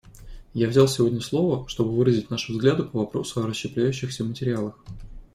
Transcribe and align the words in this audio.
Я 0.55 0.67
взял 0.67 0.87
сегодня 0.87 1.21
слово, 1.21 1.67
чтобы 1.67 1.91
выразить 1.91 2.31
наши 2.31 2.51
взгляды 2.51 2.81
по 2.81 2.97
вопросу 3.01 3.39
о 3.39 3.45
расщепляющихся 3.45 4.23
материалах. 4.23 4.75